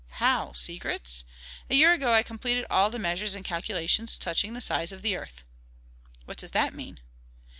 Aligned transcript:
"How, 0.17 0.53
secrets? 0.53 1.25
A 1.69 1.75
year 1.75 1.93
ago 1.93 2.11
I 2.11 2.23
completed 2.23 2.65
all 2.71 2.89
measures 2.89 3.35
and 3.35 3.45
calculations 3.45 4.17
touching 4.17 4.55
the 4.55 4.59
size 4.59 4.91
of 4.91 5.03
the 5.03 5.15
earth." 5.15 5.43
"What 6.25 6.39
does 6.39 6.49
that 6.57 6.73
mean?" 6.73 7.01